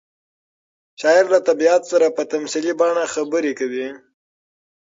شاعر 1.01 1.25
له 1.33 1.39
طبیعت 1.47 1.81
سره 1.91 2.07
په 2.15 2.23
تمثیلي 2.33 2.73
بڼه 2.79 3.03
خبرې 3.15 3.51
کوي. 3.59 3.87